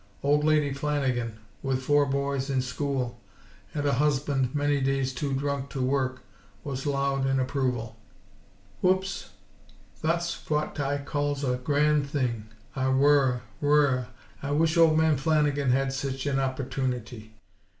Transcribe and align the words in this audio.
Old 0.23 0.43
Lady 0.43 0.73
Flanagan, 0.73 1.37
with 1.61 1.83
four 1.83 2.07
boys 2.07 2.49
in 2.49 2.63
school, 2.63 3.19
and 3.71 3.85
a 3.85 3.93
husband 3.93 4.55
many 4.55 4.81
days 4.81 5.13
too 5.13 5.31
drunk 5.31 5.69
to 5.69 5.79
work, 5.79 6.23
was 6.63 6.87
loud 6.87 7.27
in 7.27 7.39
approval. 7.39 7.97
"Whoops! 8.81 9.29
Thot's 10.01 10.33
phwat 10.33 10.79
I 10.79 10.97
calls 11.03 11.43
a 11.43 11.57
grand 11.57 12.07
thing! 12.09 12.47
Worra, 12.75 13.41
worra! 13.61 14.07
I 14.41 14.49
wish 14.49 14.75
Old 14.75 14.97
Man 14.97 15.17
Flanagan 15.17 15.69
had 15.69 15.83
had 15.83 15.93
sich 15.93 16.25
an 16.25 16.37
opporchunity. 16.37 17.29